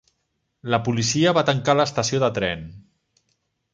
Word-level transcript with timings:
La 0.73 0.79
policia 0.87 1.33
va 1.39 1.43
tancar 1.49 1.75
l'estació 1.79 2.23
de 2.25 2.31
tren. 2.39 2.65